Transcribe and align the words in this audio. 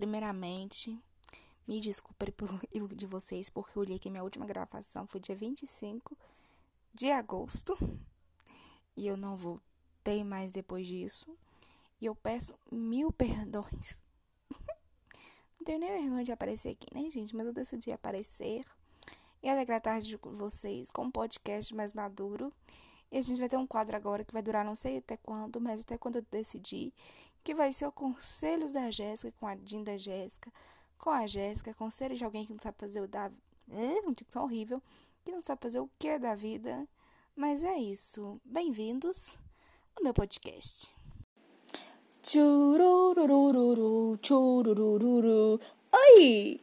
Primeiramente, 0.00 0.98
me 1.68 1.78
desculpe 1.78 2.32
por 2.32 2.48
de 2.96 3.04
vocês, 3.04 3.50
porque 3.50 3.76
eu 3.76 3.82
olhei 3.82 3.98
que 3.98 4.08
minha 4.08 4.22
última 4.22 4.46
gravação 4.46 5.06
foi 5.06 5.20
dia 5.20 5.36
25 5.36 6.16
de 6.94 7.10
agosto. 7.10 7.76
E 8.96 9.06
eu 9.06 9.14
não 9.14 9.36
voltei 9.36 10.24
mais 10.24 10.52
depois 10.52 10.86
disso. 10.86 11.26
E 12.00 12.06
eu 12.06 12.14
peço 12.14 12.54
mil 12.72 13.12
perdões. 13.12 14.00
não 15.58 15.66
tenho 15.66 15.78
nem 15.78 15.92
vergonha 15.92 16.24
de 16.24 16.32
aparecer 16.32 16.70
aqui, 16.70 16.86
né, 16.94 17.10
gente? 17.10 17.36
Mas 17.36 17.44
eu 17.44 17.52
decidi 17.52 17.92
aparecer 17.92 18.64
e 19.42 19.50
alegrar 19.50 19.76
a 19.76 19.82
tarde 19.82 20.08
de 20.08 20.16
vocês 20.16 20.90
com 20.90 21.02
um 21.02 21.10
podcast 21.10 21.74
mais 21.74 21.92
maduro. 21.92 22.50
E 23.12 23.18
a 23.18 23.22
gente 23.22 23.38
vai 23.38 23.50
ter 23.50 23.58
um 23.58 23.66
quadro 23.66 23.94
agora 23.94 24.24
que 24.24 24.32
vai 24.32 24.40
durar 24.40 24.64
não 24.64 24.74
sei 24.74 24.96
até 24.96 25.18
quando, 25.18 25.60
mas 25.60 25.82
até 25.82 25.98
quando 25.98 26.16
eu 26.16 26.24
decidir, 26.30 26.90
que 27.42 27.54
vai 27.54 27.72
ser 27.72 27.86
o 27.86 27.92
Conselhos 27.92 28.72
da 28.72 28.90
Jéssica 28.90 29.32
com 29.38 29.46
a 29.46 29.56
Jean 29.56 29.82
da 29.82 29.96
Jéssica, 29.96 30.52
com 30.98 31.10
a 31.10 31.26
Jéssica, 31.26 31.74
conselhos 31.74 32.18
de 32.18 32.24
alguém 32.24 32.44
que 32.44 32.52
não 32.52 32.60
sabe 32.60 32.76
fazer 32.78 33.00
o 33.00 33.08
da. 33.08 33.30
Uma 33.68 34.14
dicção 34.14 34.42
horrível, 34.42 34.82
que 35.24 35.30
não 35.30 35.40
sabe 35.40 35.62
fazer 35.62 35.80
o 35.80 35.88
que 35.98 36.08
é 36.08 36.18
da 36.18 36.34
vida. 36.34 36.86
Mas 37.36 37.62
é 37.62 37.78
isso. 37.78 38.40
Bem-vindos 38.44 39.38
ao 39.96 40.02
meu 40.02 40.12
podcast. 40.12 40.92
Chururururu, 42.22 44.18
chururururu. 44.22 45.58
Oi! 45.92 46.60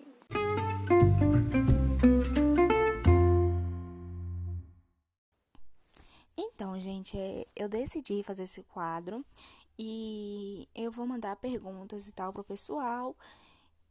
Então, 6.38 6.80
gente, 6.80 7.18
é, 7.18 7.48
eu 7.56 7.68
decidi 7.68 8.22
fazer 8.22 8.44
esse 8.44 8.62
quadro 8.64 9.26
e 9.78 10.68
eu 10.74 10.92
vou 10.92 11.06
mandar 11.06 11.36
perguntas 11.36 12.08
e 12.08 12.12
tal 12.12 12.34
pro 12.34 12.44
pessoal 12.44 13.16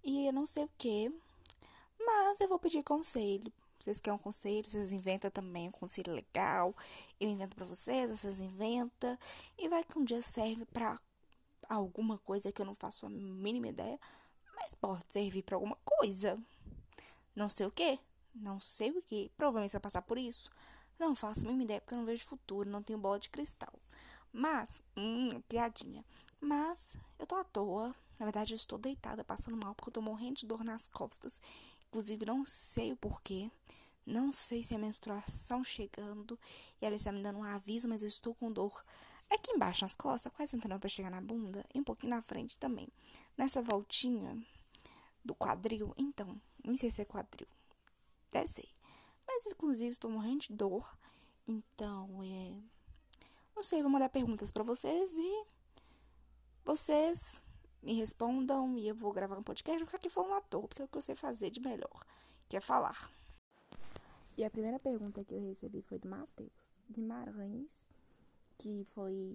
e 0.03 0.27
eu 0.27 0.33
não 0.33 0.47
sei 0.47 0.65
o 0.65 0.71
que, 0.79 1.13
mas 1.99 2.41
eu 2.41 2.49
vou 2.49 2.59
pedir 2.59 2.83
conselho. 2.83 3.53
Vocês 3.79 4.01
querem 4.01 4.19
um 4.19 4.23
conselho, 4.23 4.69
vocês 4.69 4.91
inventam 4.91 5.31
também 5.31 5.69
um 5.69 5.73
conselho 5.73 6.13
legal. 6.13 6.75
Eu 7.21 7.29
invento 7.29 7.57
para 7.57 7.67
vocês, 7.67 8.11
vocês 8.11 8.41
inventam 8.41 9.19
e 9.59 9.69
vai 9.69 9.85
que 9.85 9.99
um 9.99 10.05
dia 10.05 10.23
serve 10.23 10.65
para 10.67 10.99
alguma 11.69 12.19
coisa 12.19 12.53
que 12.53 12.63
eu 12.63 12.67
não 12.67 12.75
faço 12.75 13.07
a 13.07 13.09
mínima 13.09 13.69
ideia, 13.69 13.99
mas 14.55 14.75
pode 14.75 15.05
servir 15.09 15.43
para 15.43 15.57
alguma 15.57 15.77
coisa. 15.85 16.39
Não 17.35 17.49
sei 17.49 17.67
o 17.67 17.71
que, 17.71 17.99
não 18.35 18.61
sei 18.61 18.91
o 18.91 19.03
que. 19.03 19.31
Provavelmente 19.37 19.73
vai 19.73 19.81
passar 19.81 20.03
por 20.03 20.19
isso. 20.19 20.51
Não 20.99 21.15
faço 21.15 21.41
a 21.41 21.45
mínima 21.45 21.65
ideia 21.65 21.81
porque 21.81 21.95
eu 21.95 21.99
não 21.99 22.07
vejo 22.07 22.25
futuro, 22.27 22.71
não 22.71 22.83
tenho 22.83 22.99
bola 22.99 23.19
de 23.19 23.29
cristal. 23.29 23.75
Mas, 24.33 24.83
hum, 24.97 25.41
piadinha. 25.49 26.05
Mas 26.41 26.97
eu 27.19 27.27
tô 27.27 27.37
à 27.37 27.45
toa. 27.45 27.95
Na 28.19 28.27
verdade, 28.27 28.55
eu 28.55 28.57
estou 28.57 28.79
deitada, 28.79 29.25
passando 29.25 29.57
mal, 29.63 29.75
porque 29.75 29.89
eu 29.89 29.95
tô 29.95 30.03
morrendo 30.03 30.37
de 30.37 30.47
dor 30.47 30.65
nas 30.65 30.89
costas. 30.89 31.41
Inclusive, 31.89 32.25
não 32.27 32.45
sei 32.47 32.93
o 32.93 32.97
porquê. 32.97 33.51
Não 34.05 34.31
sei 34.33 34.63
se 34.63 34.75
é 34.75 34.79
menstruação 34.79 35.65
chegando 35.65 36.39
e 36.81 36.87
ela 36.87 36.95
está 36.95 37.11
me 37.11 37.23
dando 37.23 37.41
um 37.41 37.45
aviso, 37.45 37.89
mas 37.89 38.03
eu 38.03 38.09
estou 38.09 38.35
com 38.35 38.53
dor 38.53 38.85
aqui 39.31 39.51
embaixo 39.51 39.85
nas 39.85 39.97
costas, 39.97 40.33
quase 40.33 40.57
entrando 40.57 40.79
para 40.79 40.89
chegar 40.89 41.11
na 41.11 41.21
bunda 41.21 41.65
e 41.75 41.81
um 41.81 41.85
pouquinho 41.85 42.11
na 42.11 42.23
frente 42.23 42.59
também. 42.59 42.89
Nessa 43.37 43.61
voltinha 43.61 44.41
do 45.25 45.35
quadril, 45.35 45.93
então, 45.97 46.41
nem 46.65 46.77
sei 46.77 46.91
se 46.91 47.03
é 47.03 47.05
quadril. 47.05 47.49
Deve 48.31 48.47
ser. 48.47 48.69
Mas, 49.27 49.47
inclusive, 49.47 49.91
estou 49.91 50.11
morrendo 50.11 50.43
de 50.43 50.53
dor. 50.53 50.97
Então, 51.47 52.23
é. 52.23 52.76
Não 53.57 53.63
sei, 53.63 53.81
vou 53.81 53.91
mandar 53.91 54.11
perguntas 54.11 54.51
para 54.51 54.63
vocês 54.63 55.15
e 55.15 55.47
vocês 56.63 57.41
me 57.83 57.95
respondam 57.95 58.77
e 58.77 58.87
eu 58.87 58.95
vou 58.95 59.11
gravar 59.11 59.39
um 59.39 59.43
podcast. 59.43 59.79
Vou 59.79 59.87
ficar 59.87 59.97
aqui 59.97 60.11
falando 60.11 60.35
à 60.35 60.41
toa, 60.43 60.69
porque 60.69 60.83
é 60.83 60.85
o 60.85 60.89
que 60.89 60.99
eu 60.99 61.01
sei 61.01 61.15
fazer 61.15 61.49
de 61.49 61.61
melhor, 61.61 62.05
que 62.51 62.57
é 62.59 62.61
falar. 62.61 63.11
E 64.37 64.45
a 64.45 64.51
primeira 64.51 64.79
pergunta 64.79 65.25
que 65.25 65.35
eu 65.35 65.41
recebi 65.41 65.81
foi 65.81 65.99
do 65.99 66.07
Matheus 66.07 66.71
Guimarães, 66.91 67.87
que 68.59 68.85
foi. 68.95 69.35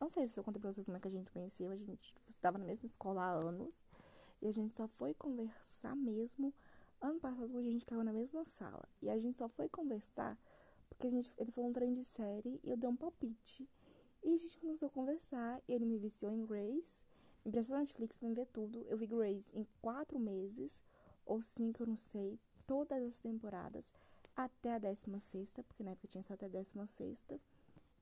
Não 0.00 0.10
sei 0.10 0.26
se 0.26 0.38
eu 0.38 0.42
contei 0.42 0.60
pra 0.60 0.72
vocês 0.72 0.84
como 0.84 0.96
é 0.96 1.00
que 1.00 1.06
a 1.06 1.10
gente 1.12 1.26
se 1.26 1.32
conheceu. 1.32 1.70
A 1.70 1.76
gente 1.76 2.14
estava 2.30 2.58
na 2.58 2.64
mesma 2.64 2.84
escola 2.84 3.22
há 3.22 3.30
anos. 3.30 3.80
E 4.42 4.48
a 4.48 4.52
gente 4.52 4.74
só 4.74 4.88
foi 4.88 5.14
conversar 5.14 5.94
mesmo 5.94 6.52
Ano 7.00 7.20
passado 7.20 7.56
a 7.56 7.62
gente 7.62 7.86
caiu 7.86 8.02
na 8.02 8.12
mesma 8.12 8.44
sala 8.44 8.88
e 9.00 9.08
a 9.08 9.16
gente 9.18 9.38
só 9.38 9.48
foi 9.48 9.68
conversar 9.68 10.36
porque 10.88 11.06
a 11.06 11.10
gente, 11.10 11.30
ele 11.38 11.50
falou 11.50 11.70
um 11.70 11.72
trem 11.72 11.92
de 11.92 12.04
série 12.04 12.60
e 12.62 12.70
eu 12.70 12.76
dei 12.76 12.88
um 12.88 12.96
palpite. 12.96 13.68
E 14.22 14.34
a 14.34 14.36
gente 14.36 14.58
começou 14.58 14.88
a 14.88 14.90
conversar, 14.90 15.60
ele 15.68 15.84
me 15.84 15.98
viciou 15.98 16.32
em 16.32 16.44
Grace, 16.44 17.02
me 17.44 17.52
prestou 17.52 17.74
na 17.74 17.80
Netflix 17.80 18.18
pra 18.18 18.28
me 18.28 18.34
ver 18.34 18.46
tudo. 18.46 18.84
Eu 18.88 18.96
vi 18.96 19.06
Grace 19.06 19.50
em 19.54 19.66
quatro 19.80 20.18
meses, 20.18 20.82
ou 21.24 21.40
cinco, 21.40 21.82
eu 21.82 21.86
não 21.86 21.96
sei, 21.96 22.38
todas 22.66 23.02
as 23.02 23.18
temporadas, 23.18 23.92
até 24.36 24.74
a 24.74 24.78
décima 24.78 25.18
sexta, 25.18 25.62
porque 25.62 25.82
na 25.82 25.92
época 25.92 26.08
tinha 26.08 26.22
só 26.22 26.34
até 26.34 26.46
a 26.46 26.48
décima 26.48 26.86
sexta. 26.86 27.40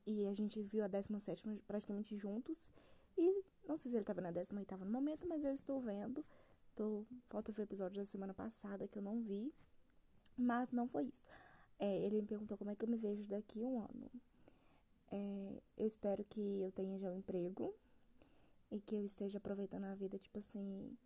E 0.07 0.27
a 0.27 0.33
gente 0.33 0.63
viu 0.63 0.85
a 0.85 0.89
décima 0.89 1.19
sétima 1.19 1.57
praticamente 1.67 2.17
juntos. 2.17 2.71
E 3.19 3.45
não 3.67 3.77
sei 3.77 3.91
se 3.91 3.97
ele 3.97 4.03
estava 4.03 4.21
na 4.21 4.31
décima 4.31 4.61
oitava 4.61 4.85
no 4.85 4.91
momento, 4.91 5.27
mas 5.27 5.45
eu 5.45 5.53
estou 5.53 5.81
vendo. 5.81 6.25
Tô, 6.75 7.05
falta 7.29 7.51
ver 7.51 7.63
o 7.63 7.65
episódio 7.65 7.97
da 7.97 8.05
semana 8.05 8.35
passada 8.35 8.87
que 8.87 8.99
eu 8.99 9.03
não 9.03 9.21
vi. 9.21 9.53
Mas 10.37 10.71
não 10.71 10.87
foi 10.87 11.05
isso. 11.07 11.25
É, 11.79 11.99
ele 11.99 12.23
me 12.23 12.27
perguntou 12.27 12.57
como 12.57 12.71
é 12.71 12.75
que 12.75 12.85
eu 12.85 12.89
me 12.89 12.97
vejo 12.97 13.29
daqui 13.29 13.63
um 13.63 13.79
ano. 13.81 14.11
É, 15.11 15.63
eu 15.77 15.87
espero 15.87 16.25
que 16.25 16.41
eu 16.41 16.73
tenha 16.73 16.99
já 16.99 17.11
um 17.11 17.19
emprego 17.19 17.75
e 18.71 18.81
que 18.81 18.97
eu 18.97 19.05
esteja 19.05 19.39
aproveitando 19.39 19.85
a 19.85 19.95
vida, 19.95 20.19
tipo 20.19 20.39
assim, 20.39 20.97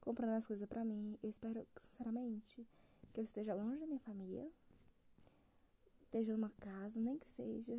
comprando 0.00 0.32
as 0.32 0.46
coisas 0.46 0.68
para 0.68 0.84
mim. 0.84 1.18
Eu 1.22 1.28
espero, 1.28 1.66
sinceramente, 1.78 2.66
que 3.12 3.20
eu 3.20 3.24
esteja 3.24 3.54
longe 3.54 3.78
da 3.78 3.86
minha 3.86 4.00
família, 4.00 4.48
esteja 6.04 6.32
numa 6.32 6.50
casa, 6.60 7.00
nem 7.00 7.18
que 7.18 7.28
seja, 7.28 7.76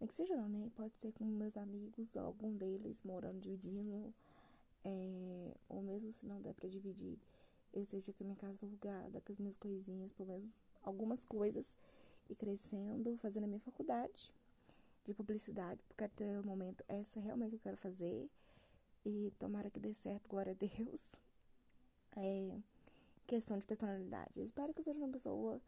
nem 0.00 0.08
que 0.08 0.14
seja 0.14 0.36
não, 0.36 0.48
né? 0.48 0.70
Pode 0.74 0.98
ser 0.98 1.12
com 1.12 1.24
meus 1.24 1.56
amigos, 1.56 2.16
algum 2.16 2.54
deles 2.56 3.02
morando, 3.02 3.40
dividindo 3.40 4.12
é, 4.84 5.54
ou 5.68 5.82
mesmo 5.82 6.10
se 6.12 6.26
não 6.26 6.40
der 6.40 6.54
para 6.54 6.68
dividir, 6.68 7.18
eu 7.72 7.84
seja 7.84 8.12
com 8.12 8.24
a 8.24 8.26
minha 8.26 8.36
casa 8.36 8.66
alugada, 8.66 9.20
com 9.20 9.32
as 9.32 9.38
minhas 9.38 9.56
coisinhas, 9.56 10.12
pelo 10.12 10.30
menos 10.30 10.58
algumas 10.82 11.24
coisas, 11.24 11.76
e 12.28 12.34
crescendo, 12.34 13.16
fazendo 13.18 13.44
a 13.44 13.46
minha 13.46 13.60
faculdade 13.60 14.32
de 15.04 15.14
publicidade, 15.14 15.82
porque 15.88 16.04
até 16.04 16.38
o 16.38 16.44
momento 16.44 16.84
essa 16.86 17.18
realmente 17.20 17.54
eu 17.54 17.60
quero 17.60 17.76
fazer. 17.76 18.28
E 19.04 19.32
tomara 19.38 19.70
que 19.70 19.80
dê 19.80 19.94
certo, 19.94 20.28
glória 20.28 20.52
a 20.52 20.54
Deus. 20.54 21.00
É, 22.16 22.58
questão 23.28 23.58
de 23.58 23.66
personalidade. 23.66 24.32
Eu 24.34 24.42
espero 24.42 24.74
que 24.74 24.80
eu 24.80 24.84
seja 24.84 24.98
uma 24.98 25.10
pessoa 25.10 25.60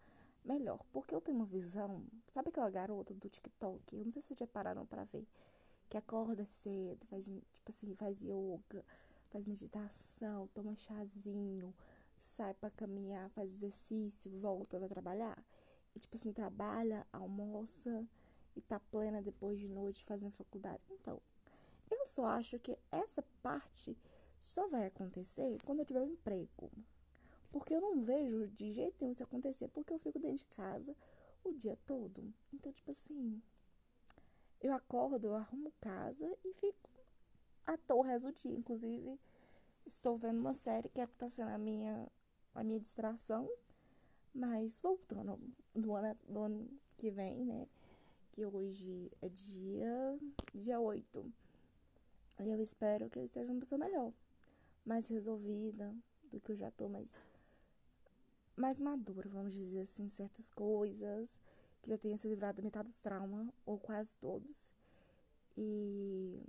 melhor, 0.44 0.82
porque 0.90 1.14
eu 1.14 1.20
tenho 1.20 1.36
uma 1.36 1.46
visão. 1.46 2.02
Sabe 2.32 2.48
aquela 2.48 2.68
garota 2.70 3.14
do 3.14 3.28
TikTok? 3.28 3.96
Eu 3.96 4.04
não 4.04 4.10
sei 4.10 4.20
se 4.20 4.28
vocês 4.28 4.38
já 4.40 4.46
pararam 4.48 4.84
para 4.84 5.04
ver 5.04 5.24
que 5.88 5.96
acorda 5.96 6.44
cedo, 6.46 7.06
faz, 7.06 7.26
tipo 7.26 7.68
assim, 7.68 7.94
faz 7.94 8.22
yoga, 8.22 8.84
faz 9.28 9.46
meditação, 9.46 10.48
toma 10.54 10.74
chazinho, 10.74 11.72
sai 12.20 12.54
para 12.54 12.70
caminhar, 12.70 13.30
faz 13.30 13.50
exercício, 13.54 14.30
volta, 14.38 14.78
vai 14.78 14.88
trabalhar. 14.88 15.42
E, 15.94 15.98
tipo 15.98 16.16
assim, 16.16 16.32
trabalha, 16.32 17.06
almoça 17.12 18.06
e 18.54 18.60
tá 18.60 18.78
plena 18.78 19.22
depois 19.22 19.58
de 19.58 19.68
noite 19.68 20.04
fazendo 20.04 20.32
faculdade. 20.32 20.82
Então, 20.90 21.20
eu 21.90 22.06
só 22.06 22.26
acho 22.26 22.58
que 22.58 22.78
essa 22.92 23.22
parte 23.42 23.96
só 24.38 24.68
vai 24.68 24.86
acontecer 24.86 25.58
quando 25.64 25.80
eu 25.80 25.84
tiver 25.84 26.02
um 26.02 26.12
emprego. 26.12 26.70
Porque 27.50 27.74
eu 27.74 27.80
não 27.80 28.02
vejo 28.02 28.46
de 28.48 28.72
jeito 28.72 28.96
nenhum 29.00 29.12
isso 29.12 29.24
acontecer, 29.24 29.68
porque 29.68 29.92
eu 29.92 29.98
fico 29.98 30.18
dentro 30.18 30.36
de 30.36 30.44
casa 30.44 30.94
o 31.42 31.52
dia 31.52 31.76
todo. 31.86 32.32
Então, 32.52 32.72
tipo 32.72 32.90
assim, 32.90 33.42
eu 34.60 34.72
acordo, 34.72 35.26
eu 35.26 35.34
arrumo 35.34 35.72
casa 35.80 36.36
e 36.44 36.52
fico 36.52 36.90
à 37.66 37.76
toa 37.76 37.98
o 37.98 38.02
resto 38.02 38.28
do 38.28 38.34
dia. 38.34 38.52
Inclusive, 38.52 39.18
estou 39.90 40.16
vendo 40.16 40.38
uma 40.38 40.54
série 40.54 40.88
que 40.88 41.00
é 41.00 41.06
tá 41.06 41.28
sendo 41.28 41.50
a 41.50 41.58
minha, 41.58 42.08
a 42.54 42.62
minha 42.62 42.80
distração. 42.80 43.48
Mas 44.32 44.78
voltando 44.78 45.38
do 45.74 45.94
ano, 45.94 46.16
do 46.28 46.40
ano 46.40 46.70
que 46.96 47.10
vem, 47.10 47.44
né? 47.44 47.66
Que 48.30 48.46
hoje 48.46 49.10
é 49.20 49.28
dia, 49.28 50.18
dia 50.54 50.78
8. 50.78 51.32
E 52.40 52.48
eu 52.48 52.60
espero 52.60 53.10
que 53.10 53.18
eu 53.18 53.24
esteja 53.24 53.50
uma 53.50 53.58
pessoa 53.58 53.78
melhor. 53.78 54.12
Mais 54.84 55.08
resolvida 55.08 55.94
do 56.30 56.40
que 56.40 56.52
eu 56.52 56.56
já 56.56 56.70
tô, 56.70 56.88
mais, 56.88 57.26
mais 58.56 58.78
madura, 58.78 59.28
vamos 59.28 59.52
dizer 59.52 59.80
assim, 59.80 60.08
certas 60.08 60.48
coisas 60.50 61.40
que 61.82 61.90
já 61.90 61.98
tenha 61.98 62.16
se 62.16 62.28
livrado 62.28 62.58
da 62.58 62.62
metade 62.62 62.88
dos 62.88 63.00
traumas, 63.00 63.48
ou 63.66 63.78
quase 63.78 64.16
todos. 64.18 64.72
E 65.56 66.40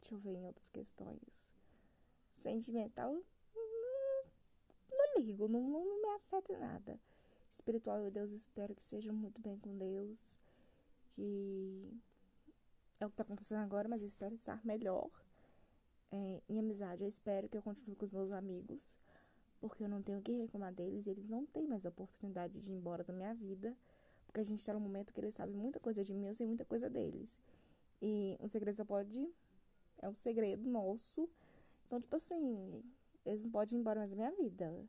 deixa 0.00 0.14
eu 0.14 0.18
ver 0.18 0.34
em 0.34 0.44
outras 0.44 0.68
questões. 0.68 1.45
Sentimental, 2.46 3.12
não, 3.12 4.24
não 4.92 5.20
ligo, 5.20 5.48
não, 5.48 5.60
não 5.60 6.00
me 6.00 6.08
afeta 6.10 6.56
nada. 6.56 7.00
Espiritual, 7.50 7.98
eu 7.98 8.08
Deus, 8.08 8.30
espero 8.30 8.72
que 8.72 8.84
seja 8.84 9.12
muito 9.12 9.40
bem 9.40 9.58
com 9.58 9.76
Deus. 9.76 10.20
Que 11.08 11.90
é 13.00 13.04
o 13.04 13.08
que 13.08 13.14
está 13.14 13.24
acontecendo 13.24 13.64
agora, 13.64 13.88
mas 13.88 14.02
eu 14.02 14.06
espero 14.06 14.36
estar 14.36 14.64
melhor. 14.64 15.10
É, 16.12 16.40
em 16.48 16.60
amizade, 16.60 17.02
eu 17.02 17.08
espero 17.08 17.48
que 17.48 17.56
eu 17.56 17.62
continue 17.62 17.96
com 17.96 18.04
os 18.04 18.12
meus 18.12 18.30
amigos, 18.30 18.96
porque 19.60 19.82
eu 19.82 19.88
não 19.88 20.00
tenho 20.00 20.20
o 20.20 20.22
que 20.22 20.30
reclamar 20.30 20.72
deles 20.72 21.08
e 21.08 21.10
eles 21.10 21.28
não 21.28 21.44
têm 21.46 21.66
mais 21.66 21.84
a 21.84 21.88
oportunidade 21.88 22.60
de 22.60 22.70
ir 22.70 22.76
embora 22.76 23.02
da 23.02 23.12
minha 23.12 23.34
vida, 23.34 23.76
porque 24.24 24.38
a 24.38 24.44
gente 24.44 24.60
está 24.60 24.72
num 24.72 24.78
momento 24.78 25.12
que 25.12 25.18
eles 25.18 25.34
sabem 25.34 25.56
muita 25.56 25.80
coisa 25.80 26.04
de 26.04 26.14
mim, 26.14 26.26
eu 26.26 26.34
sei 26.34 26.46
muita 26.46 26.64
coisa 26.64 26.88
deles. 26.88 27.40
E 28.00 28.36
um 28.38 28.46
segredo 28.46 28.76
só 28.76 28.84
pode. 28.84 29.28
É 29.98 30.08
um 30.08 30.14
segredo 30.14 30.70
nosso. 30.70 31.28
Então, 31.86 32.00
tipo 32.00 32.16
assim, 32.16 32.82
eles 33.24 33.44
não 33.44 33.50
podem 33.50 33.78
ir 33.78 33.80
embora 33.80 34.00
mais 34.00 34.10
da 34.10 34.16
minha 34.16 34.32
vida. 34.32 34.86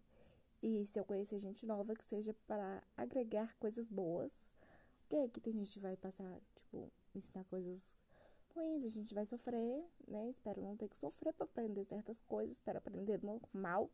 E 0.61 0.85
se 0.85 0.99
eu 0.99 1.05
conhecer 1.05 1.37
gente 1.37 1.65
nova, 1.65 1.95
que 1.95 2.03
seja 2.03 2.33
para 2.47 2.83
agregar 2.95 3.55
coisas 3.55 3.87
boas. 3.87 4.33
Porque 5.07 5.29
que 5.29 5.39
tem 5.39 5.53
gente 5.53 5.71
que 5.73 5.79
vai 5.79 5.95
passar, 5.95 6.39
tipo, 6.55 6.91
ensinar 7.15 7.43
coisas 7.45 7.95
ruins, 8.53 8.83
a 8.83 8.89
gente 8.89 9.13
vai 9.13 9.25
sofrer, 9.25 9.85
né? 10.07 10.29
Espero 10.29 10.61
não 10.61 10.75
ter 10.75 10.89
que 10.89 10.97
sofrer 10.97 11.31
para 11.33 11.45
aprender 11.45 11.83
certas 11.85 12.19
coisas, 12.21 12.57
espero 12.57 12.79
aprender 12.79 13.23
normal, 13.23 13.89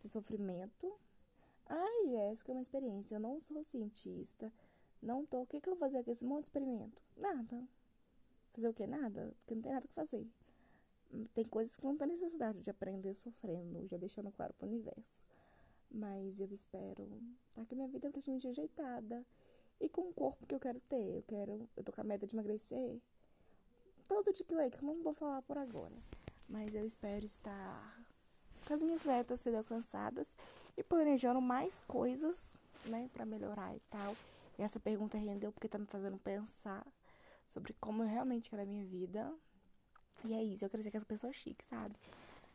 de 0.00 0.08
sofrimento. 0.08 0.92
Ai, 1.66 2.04
Jéssica, 2.04 2.52
é 2.52 2.54
uma 2.54 2.62
experiência. 2.62 3.16
Eu 3.16 3.20
não 3.20 3.40
sou 3.40 3.64
cientista, 3.64 4.52
não 5.02 5.26
tô. 5.26 5.42
O 5.42 5.46
que, 5.46 5.60
que 5.60 5.68
eu 5.68 5.74
vou 5.74 5.80
fazer 5.80 6.04
com 6.04 6.10
esse 6.10 6.24
monte 6.24 6.42
de 6.42 6.46
experimento? 6.46 7.02
Nada. 7.16 7.68
Fazer 8.52 8.68
o 8.68 8.74
que? 8.74 8.86
Nada, 8.86 9.34
porque 9.38 9.54
não 9.54 9.62
tem 9.62 9.72
nada 9.72 9.86
que 9.86 9.94
fazer. 9.94 10.26
Tem 11.34 11.44
coisas 11.44 11.76
que 11.76 11.84
não 11.84 11.96
tem 11.96 12.08
necessidade 12.08 12.60
de 12.60 12.70
aprender 12.70 13.14
sofrendo, 13.14 13.86
já 13.86 13.96
deixando 13.96 14.30
claro 14.30 14.52
pro 14.54 14.66
universo. 14.66 15.24
Mas 15.90 16.40
eu 16.40 16.52
espero 16.52 17.08
tá 17.54 17.64
que 17.64 17.74
minha 17.74 17.88
vida 17.88 18.08
é 18.08 18.10
praticamente 18.10 18.48
ajeitada 18.48 19.24
e 19.80 19.88
com 19.88 20.02
o 20.02 20.12
corpo 20.12 20.46
que 20.46 20.54
eu 20.54 20.60
quero 20.60 20.80
ter. 20.80 21.14
Eu 21.16 21.22
quero, 21.22 21.68
eu 21.76 21.84
tô 21.84 21.92
com 21.92 22.00
a 22.00 22.04
meta 22.04 22.26
de 22.26 22.34
emagrecer. 22.34 23.00
Todo 24.08 24.32
de 24.32 24.44
que 24.44 24.54
eu 24.54 24.70
não 24.82 25.02
vou 25.02 25.12
falar 25.12 25.42
por 25.42 25.58
agora, 25.58 25.96
mas 26.48 26.74
eu 26.74 26.84
espero 26.84 27.24
estar 27.24 28.06
com 28.66 28.74
as 28.74 28.82
minhas 28.82 29.06
metas 29.06 29.40
sendo 29.40 29.56
alcançadas 29.58 30.36
e 30.76 30.82
planejando 30.82 31.40
mais 31.40 31.80
coisas, 31.82 32.56
né, 32.86 33.08
para 33.12 33.24
melhorar 33.24 33.74
e 33.74 33.80
tal. 33.90 34.14
E 34.58 34.62
essa 34.62 34.78
pergunta 34.78 35.18
rendeu 35.18 35.52
porque 35.52 35.68
tá 35.68 35.78
me 35.78 35.86
fazendo 35.86 36.18
pensar 36.18 36.86
sobre 37.46 37.74
como 37.80 38.02
eu 38.02 38.08
realmente 38.08 38.50
quero 38.50 38.62
a 38.62 38.66
minha 38.66 38.84
vida. 38.84 39.32
E 40.24 40.34
é 40.34 40.42
isso, 40.42 40.64
eu 40.64 40.70
quero 40.70 40.82
ser 40.82 40.94
essa 40.96 41.06
pessoa 41.06 41.32
chique, 41.32 41.64
sabe? 41.64 41.94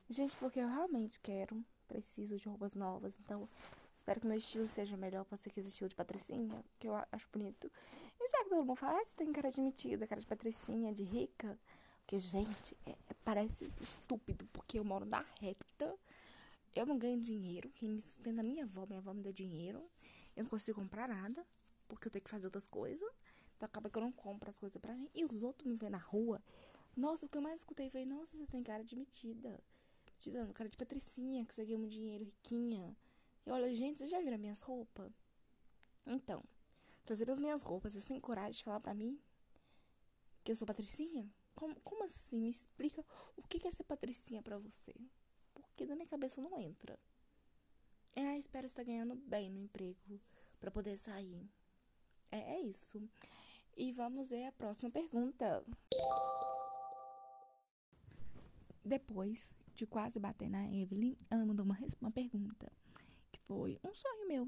Gente, 0.10 0.36
porque 0.38 0.60
eu 0.60 0.68
realmente 0.68 1.20
quero 1.20 1.64
preciso 1.88 2.38
de 2.38 2.48
roupas 2.48 2.74
novas, 2.74 3.18
então 3.20 3.48
espero 3.96 4.20
que 4.20 4.28
meu 4.28 4.38
estilo 4.38 4.68
seja 4.68 4.98
melhor. 4.98 5.26
Pode 5.26 5.42
ser 5.42 5.52
que 5.52 5.60
esse 5.60 5.70
estilo 5.70 5.90
de 5.90 5.96
patricinha, 5.96 6.64
que 6.80 6.88
eu 6.88 6.94
acho 6.96 7.28
bonito. 7.32 7.72
E 8.20 8.28
já 8.28 8.44
que 8.44 8.50
todo 8.50 8.66
mundo 8.66 8.76
fala, 8.76 9.00
ah, 9.00 9.06
você 9.06 9.16
tem 9.16 9.32
cara 9.32 9.50
de 9.50 9.62
metida, 9.62 10.08
cara 10.08 10.20
de 10.20 10.28
patricinha, 10.28 10.94
de 10.94 11.04
rica. 11.04 11.58
Porque, 12.00 12.20
gente, 12.20 12.78
é, 12.86 12.92
é, 12.92 13.14
parece 13.24 13.72
estúpido, 13.80 14.46
porque 14.52 14.78
eu 14.78 14.84
moro 14.84 15.06
na 15.06 15.26
reta. 15.40 15.98
Eu 16.76 16.86
não 16.86 16.98
ganho 16.98 17.22
dinheiro. 17.22 17.70
Quem 17.70 17.90
me 17.90 18.02
sustenta 18.02 18.42
é 18.42 18.44
minha 18.44 18.64
avó. 18.64 18.86
Minha 18.86 19.00
avó 19.00 19.14
me 19.14 19.22
dá 19.22 19.32
dinheiro. 19.32 19.82
Eu 20.36 20.44
não 20.44 20.50
consigo 20.50 20.82
comprar 20.82 21.08
nada, 21.08 21.46
porque 21.88 22.08
eu 22.08 22.12
tenho 22.12 22.24
que 22.24 22.30
fazer 22.30 22.48
outras 22.48 22.68
coisas. 22.68 23.10
Então 23.56 23.66
acaba 23.66 23.90
que 23.90 23.98
eu 23.98 24.02
não 24.02 24.12
compro 24.12 24.50
as 24.50 24.60
coisas 24.60 24.80
pra 24.82 24.94
mim. 24.94 25.10
E 25.16 25.24
os 25.24 25.42
outros 25.42 25.66
me 25.66 25.76
veem 25.76 25.92
na 25.92 25.98
rua. 25.98 26.42
Nossa, 26.96 27.26
o 27.26 27.30
que 27.30 27.38
eu 27.38 27.42
mais 27.42 27.62
escutei 27.62 27.90
foi, 27.90 28.06
nossa, 28.06 28.38
você 28.38 28.46
tem 28.48 28.62
cara 28.64 28.84
de 28.84 28.96
metida 28.96 29.62
tirando 30.22 30.54
cara 30.54 30.70
de 30.70 30.78
patricinha, 30.78 31.46
que 31.46 31.54
você 31.54 31.66
ganha 31.66 31.80
muito 31.80 31.92
dinheiro, 31.92 32.24
riquinha. 32.24 32.96
E 33.46 33.50
olha, 33.50 33.74
gente, 33.74 33.98
vocês 33.98 34.10
já 34.10 34.22
viram 34.22 34.38
minhas 34.38 34.62
roupas? 34.62 35.12
Então, 36.06 36.44
vocês 37.04 37.20
viram 37.20 37.34
as 37.34 37.40
minhas 37.40 37.62
roupas, 37.64 37.94
vocês 37.94 38.06
têm 38.06 38.20
coragem 38.20 38.60
de 38.60 38.64
falar 38.64 38.80
pra 38.80 38.94
mim 38.94 39.20
que 40.44 40.52
eu 40.52 40.56
sou 40.56 40.68
patricinha? 40.68 41.28
Como, 41.56 41.80
como 41.82 42.04
assim? 42.04 42.40
Me 42.40 42.50
explica 42.50 43.04
o 43.36 43.42
que 43.42 43.68
é 43.68 43.72
ser 43.72 43.84
patricinha 43.84 44.42
pra 44.44 44.58
você. 44.58 44.94
Porque 45.54 45.86
na 45.86 45.96
minha 45.96 46.08
cabeça 46.08 46.40
não 46.40 46.58
entra. 46.60 46.98
É, 48.16 48.28
ah, 48.28 48.38
espero 48.38 48.66
estar 48.66 48.84
ganhando 48.84 49.16
bem 49.16 49.50
no 49.50 49.60
emprego 49.60 50.22
para 50.60 50.70
poder 50.70 50.98
sair. 50.98 51.50
É, 52.32 52.56
é 52.56 52.62
isso. 52.62 53.02
E 53.76 53.92
vamos 53.92 54.30
ver 54.30 54.46
a 54.46 54.52
próxima 54.52 54.92
pergunta. 54.92 55.66
Depois 58.84 59.56
de 59.76 59.86
quase 59.86 60.20
bater 60.20 60.50
na 60.50 60.72
Evelyn, 60.72 61.16
ela 61.30 61.46
mandou 61.46 61.66
uma, 61.66 61.78
uma 62.00 62.12
pergunta, 62.12 62.72
que 63.32 63.40
foi 63.42 63.80
um 63.84 63.94
sonho 63.94 64.28
meu. 64.28 64.48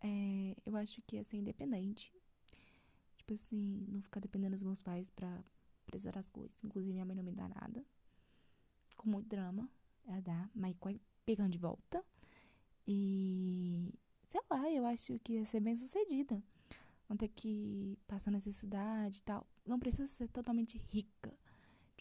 É, 0.00 0.56
eu 0.66 0.76
acho 0.76 1.00
que 1.02 1.16
ia 1.16 1.24
ser 1.24 1.38
independente. 1.38 2.12
Tipo 3.16 3.32
assim, 3.32 3.86
não 3.88 4.02
ficar 4.02 4.20
dependendo 4.20 4.54
dos 4.54 4.62
meus 4.62 4.82
pais 4.82 5.10
pra 5.10 5.42
precisar 5.86 6.12
das 6.12 6.28
coisas. 6.28 6.62
Inclusive, 6.62 6.92
minha 6.92 7.04
mãe 7.04 7.16
não 7.16 7.24
me 7.24 7.32
dá 7.32 7.48
nada. 7.48 7.84
Com 8.96 9.08
muito 9.08 9.28
drama, 9.28 9.68
ela 10.06 10.20
dá, 10.20 10.50
mas 10.54 10.76
pegando 11.24 11.52
de 11.52 11.58
volta. 11.58 12.04
E 12.86 13.94
sei 14.28 14.40
lá, 14.50 14.70
eu 14.70 14.84
acho 14.84 15.18
que 15.20 15.34
ia 15.34 15.46
ser 15.46 15.60
bem 15.60 15.76
sucedida. 15.76 16.42
Não 17.08 17.16
ter 17.16 17.28
que 17.28 17.98
passar 18.06 18.30
necessidade 18.30 19.18
e 19.18 19.22
tal. 19.22 19.46
Não 19.64 19.78
precisa 19.78 20.06
ser 20.06 20.28
totalmente 20.28 20.76
rica. 20.76 21.32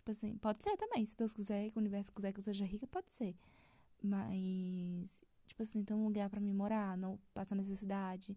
Tipo 0.04 0.12
assim, 0.12 0.36
pode 0.36 0.62
ser 0.62 0.76
também. 0.76 1.06
Se 1.06 1.16
Deus 1.16 1.34
quiser, 1.34 1.72
que 1.72 1.78
o 1.78 1.80
universo 1.80 2.12
quiser 2.12 2.34
que 2.34 2.40
eu 2.40 2.44
seja 2.44 2.66
rica, 2.66 2.86
pode 2.86 3.10
ser. 3.10 3.34
Mas, 4.02 5.22
tipo 5.48 5.64
assim, 5.64 5.82
ter 5.82 5.94
um 5.94 6.04
lugar 6.04 6.30
para 6.30 6.42
me 6.42 6.54
morar, 6.54 6.98
não 6.98 7.18
passar 7.34 7.56
necessidade. 7.56 8.36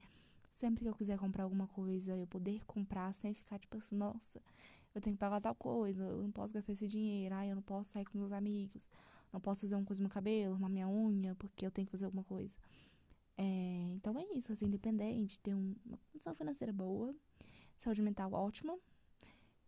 Sempre 0.52 0.84
que 0.84 0.88
eu 0.88 0.94
quiser 0.94 1.18
comprar 1.18 1.42
alguma 1.42 1.66
coisa, 1.66 2.14
eu 2.14 2.26
poder 2.28 2.64
comprar 2.66 3.12
sem 3.12 3.34
ficar, 3.34 3.58
tipo 3.58 3.76
assim, 3.78 3.96
nossa, 3.96 4.40
eu 4.94 5.00
tenho 5.00 5.16
que 5.16 5.20
pagar 5.20 5.40
tal 5.40 5.56
coisa, 5.56 6.04
eu 6.04 6.22
não 6.22 6.30
posso 6.30 6.54
gastar 6.54 6.72
esse 6.72 6.86
dinheiro, 6.86 7.34
ai, 7.34 7.50
eu 7.50 7.56
não 7.56 7.62
posso 7.62 7.90
sair 7.90 8.04
com 8.04 8.16
meus 8.16 8.30
amigos, 8.30 8.88
não 9.32 9.40
posso 9.40 9.62
fazer 9.62 9.74
uma 9.74 9.84
coisa 9.84 10.00
no 10.00 10.04
meu 10.04 10.14
cabelo, 10.14 10.52
arrumar 10.52 10.68
minha 10.68 10.88
unha, 10.88 11.34
porque 11.34 11.66
eu 11.66 11.70
tenho 11.72 11.86
que 11.86 11.90
fazer 11.90 12.04
alguma 12.04 12.22
coisa. 12.22 12.56
É, 13.36 13.90
então 13.92 14.16
é 14.16 14.24
isso, 14.36 14.54
ser 14.54 14.66
independente, 14.66 15.40
ter 15.40 15.52
um, 15.52 15.74
uma 15.84 15.98
condição 16.12 16.32
financeira 16.32 16.72
boa, 16.72 17.12
saúde 17.76 18.02
mental 18.02 18.32
ótima 18.32 18.78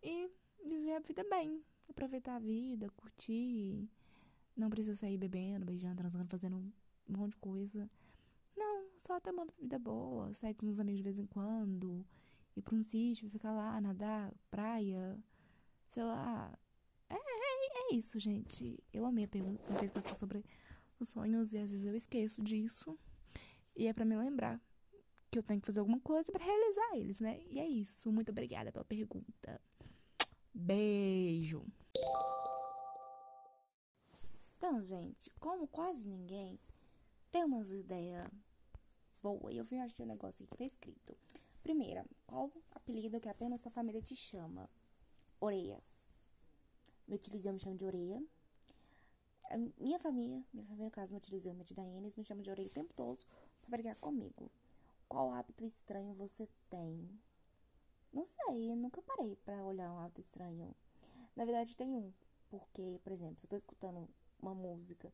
e 0.01 0.31
viver 0.63 0.93
a 0.93 0.99
vida 0.99 1.25
bem 1.29 1.61
aproveitar 1.91 2.35
a 2.35 2.39
vida, 2.39 2.89
curtir. 2.91 3.87
Não 4.55 4.69
precisa 4.69 4.95
sair 4.95 5.17
bebendo, 5.17 5.65
beijando, 5.65 5.95
transando, 5.95 6.27
fazendo 6.27 6.57
um 6.57 7.17
monte 7.17 7.31
de 7.31 7.37
coisa. 7.37 7.89
Não, 8.55 8.89
só 8.97 9.19
ter 9.19 9.31
uma 9.31 9.45
vida 9.59 9.79
boa, 9.79 10.33
sair 10.33 10.53
com 10.53 10.67
os 10.67 10.79
amigos 10.79 10.99
de 10.99 11.03
vez 11.03 11.19
em 11.19 11.25
quando, 11.25 12.05
ir 12.55 12.61
pra 12.61 12.75
um 12.75 12.83
sítio, 12.83 13.29
ficar 13.29 13.51
lá, 13.51 13.79
nadar, 13.79 14.33
praia, 14.51 15.17
sei 15.87 16.03
lá. 16.03 16.57
É, 17.09 17.15
é, 17.15 17.91
é 17.91 17.95
isso, 17.95 18.19
gente. 18.19 18.77
Eu 18.93 19.05
amei 19.05 19.25
a 19.25 19.27
pergunta, 19.27 19.63
pensar 19.93 20.15
sobre 20.15 20.43
os 20.99 21.09
sonhos 21.09 21.53
e 21.53 21.57
às 21.57 21.71
vezes 21.71 21.85
eu 21.85 21.95
esqueço 21.95 22.43
disso. 22.43 22.97
E 23.75 23.87
é 23.87 23.93
para 23.93 24.05
me 24.05 24.17
lembrar 24.17 24.61
que 25.31 25.37
eu 25.39 25.43
tenho 25.43 25.61
que 25.61 25.65
fazer 25.65 25.79
alguma 25.79 25.99
coisa 25.99 26.31
para 26.31 26.43
realizar 26.43 26.97
eles, 26.97 27.21
né? 27.21 27.39
E 27.49 27.59
é 27.59 27.67
isso. 27.67 28.11
Muito 28.11 28.31
obrigada 28.31 28.71
pela 28.71 28.83
pergunta. 28.83 29.61
Beijo. 30.53 31.65
Então, 34.59 34.81
gente, 34.81 35.29
como 35.39 35.65
quase 35.69 36.05
ninguém 36.05 36.59
tem 37.31 37.45
umas 37.45 37.71
ideias 37.71 38.29
boas, 39.23 39.55
eu 39.55 39.63
vim 39.63 39.79
achar 39.79 40.03
um 40.03 40.05
negócio 40.05 40.43
aqui 40.43 40.51
que 40.51 40.57
tá 40.57 40.65
escrito. 40.65 41.17
Primeira, 41.63 42.05
qual 42.27 42.51
apelido 42.71 43.21
que 43.21 43.29
apenas 43.29 43.61
sua 43.61 43.71
família 43.71 44.01
te 44.01 44.17
chama? 44.17 44.69
Oreia. 45.39 45.81
Meu 47.07 47.15
utilizão 47.15 47.53
me 47.53 47.59
chama 47.61 47.77
de 47.77 47.85
Oreia. 47.85 48.21
Minha 49.77 49.97
família, 49.97 50.43
minha 50.51 50.65
família, 50.65 50.85
no 50.85 50.91
caso, 50.91 51.13
meu 51.13 51.19
utilizão, 51.19 51.53
minha 51.53 51.63
tia 51.63 51.81
eles 51.97 52.17
me 52.17 52.25
chama 52.25 52.43
de 52.43 52.49
Oreia 52.49 52.67
o 52.67 52.71
tempo 52.71 52.93
todo 52.93 53.25
pra 53.61 53.69
brigar 53.69 53.95
comigo. 53.95 54.51
Qual 55.07 55.31
hábito 55.31 55.63
estranho 55.63 56.13
você 56.15 56.49
tem? 56.69 57.09
Não 58.11 58.25
sei, 58.25 58.75
nunca 58.75 59.01
parei 59.03 59.37
para 59.37 59.63
olhar 59.63 59.89
um 59.89 59.99
hábito 59.99 60.19
estranho. 60.19 60.75
Na 61.33 61.45
verdade, 61.45 61.77
tem 61.77 61.87
um. 61.87 62.11
Porque, 62.49 62.99
por 63.01 63.13
exemplo, 63.13 63.39
se 63.39 63.45
eu 63.45 63.49
tô 63.51 63.55
escutando 63.55 64.09
uma 64.41 64.53
música 64.53 65.11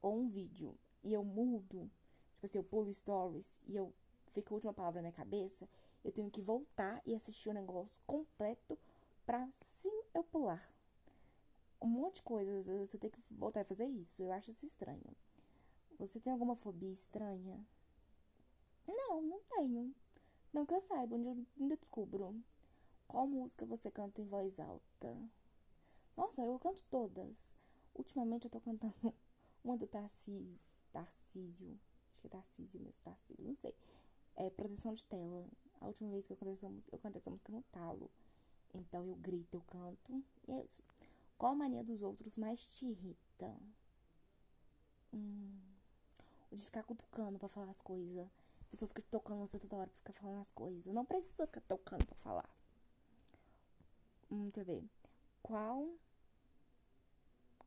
ou 0.00 0.16
um 0.16 0.28
vídeo 0.28 0.76
e 1.02 1.12
eu 1.12 1.24
mudo, 1.24 1.90
tipo 2.34 2.46
assim, 2.46 2.58
eu 2.58 2.64
pulo 2.64 2.92
stories 2.92 3.60
e 3.66 3.76
eu 3.76 3.92
fico 4.32 4.52
a 4.52 4.56
última 4.56 4.72
palavra 4.72 5.00
na 5.00 5.08
minha 5.08 5.16
cabeça, 5.16 5.68
eu 6.04 6.12
tenho 6.12 6.30
que 6.30 6.40
voltar 6.40 7.00
e 7.06 7.14
assistir 7.14 7.48
o 7.48 7.54
negócio 7.54 8.00
completo 8.06 8.78
pra 9.24 9.48
sim 9.54 10.02
eu 10.12 10.22
pular. 10.24 10.62
Um 11.80 11.86
monte 11.86 12.16
de 12.16 12.22
coisas, 12.22 12.66
eu 12.68 13.00
tenho 13.00 13.12
que 13.12 13.22
voltar 13.30 13.60
a 13.60 13.64
fazer 13.64 13.84
isso. 13.84 14.22
Eu 14.22 14.32
acho 14.32 14.50
isso 14.50 14.64
estranho. 14.64 15.14
Você 15.98 16.18
tem 16.18 16.32
alguma 16.32 16.56
fobia 16.56 16.90
estranha? 16.90 17.64
Não, 18.86 19.22
não 19.22 19.40
tenho. 19.50 19.94
Não 20.52 20.64
que 20.66 20.74
eu 20.74 20.80
saiba, 20.80 21.16
onde 21.16 21.28
eu 21.28 21.46
ainda 21.60 21.76
descubro. 21.76 22.34
Qual 23.06 23.26
música 23.26 23.66
você 23.66 23.90
canta 23.90 24.20
em 24.20 24.26
voz 24.26 24.58
alta? 24.58 25.16
Nossa, 26.16 26.42
eu 26.42 26.58
canto 26.58 26.82
todas. 26.90 27.54
Ultimamente 27.94 28.44
eu 28.46 28.50
tô 28.50 28.60
cantando 28.60 28.94
uma 29.64 29.76
do 29.76 29.86
Tarcísio. 29.86 30.64
Tarcísio. 30.92 31.78
Acho 32.12 32.20
que 32.20 32.26
é 32.26 32.30
Tarcísio 32.30 32.80
mesmo, 32.80 33.02
Tarcísio, 33.02 33.44
não 33.44 33.56
sei. 33.56 33.74
É 34.36 34.50
Proteção 34.50 34.92
de 34.94 35.04
Tela. 35.04 35.48
A 35.80 35.86
última 35.86 36.10
vez 36.10 36.26
que 36.26 36.32
eu 36.32 36.36
cantei 36.36 36.54
essa 36.54 36.68
música, 36.68 36.94
eu 36.94 36.98
cantei 36.98 37.20
essa 37.20 37.30
música 37.30 37.52
no 37.52 37.62
talo. 37.64 38.10
Então 38.72 39.04
eu 39.06 39.14
grito, 39.16 39.56
eu 39.56 39.62
canto. 39.62 40.24
E 40.48 40.52
é 40.52 40.64
isso. 40.64 40.82
Qual 41.36 41.54
mania 41.54 41.84
dos 41.84 42.02
outros 42.02 42.36
mais 42.36 42.66
te 42.66 42.86
irrita? 42.86 43.54
Hum, 45.12 45.60
o 46.50 46.56
de 46.56 46.64
ficar 46.64 46.82
cutucando 46.82 47.38
pra 47.38 47.48
falar 47.48 47.70
as 47.70 47.80
coisas. 47.80 48.18
A 48.18 48.64
pessoa 48.70 48.88
fica 48.88 49.02
tocando 49.02 49.40
você 49.40 49.58
toda 49.58 49.76
hora 49.76 49.90
pra 49.90 49.96
ficar 49.96 50.12
falando 50.12 50.40
as 50.40 50.50
coisas. 50.50 50.92
Não 50.92 51.04
precisa 51.04 51.46
ficar 51.46 51.60
tocando 51.62 52.04
pra 52.06 52.16
falar. 52.16 52.48
Hum, 54.30 54.44
deixa 54.44 54.60
eu 54.60 54.64
ver. 54.64 54.84
Qual. 55.42 55.88